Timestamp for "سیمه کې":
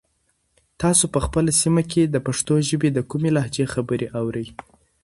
1.61-2.01